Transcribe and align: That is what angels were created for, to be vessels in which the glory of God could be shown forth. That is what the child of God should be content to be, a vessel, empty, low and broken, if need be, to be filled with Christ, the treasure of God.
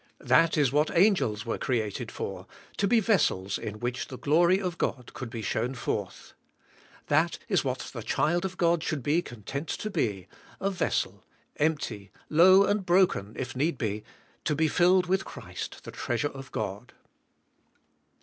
That 0.23 0.57
is 0.57 0.71
what 0.71 0.89
angels 0.97 1.45
were 1.45 1.59
created 1.59 2.11
for, 2.11 2.47
to 2.77 2.87
be 2.87 2.99
vessels 2.99 3.59
in 3.59 3.79
which 3.79 4.07
the 4.07 4.17
glory 4.17 4.59
of 4.59 4.79
God 4.79 5.13
could 5.13 5.29
be 5.29 5.43
shown 5.43 5.75
forth. 5.75 6.33
That 7.05 7.37
is 7.47 7.63
what 7.63 7.91
the 7.93 8.01
child 8.01 8.43
of 8.43 8.57
God 8.57 8.81
should 8.81 9.03
be 9.03 9.21
content 9.21 9.67
to 9.67 9.91
be, 9.91 10.27
a 10.59 10.71
vessel, 10.71 11.23
empty, 11.57 12.11
low 12.31 12.63
and 12.63 12.83
broken, 12.83 13.35
if 13.37 13.55
need 13.55 13.77
be, 13.77 14.03
to 14.43 14.55
be 14.55 14.67
filled 14.67 15.05
with 15.05 15.23
Christ, 15.23 15.83
the 15.83 15.91
treasure 15.91 16.29
of 16.29 16.51
God. 16.51 16.93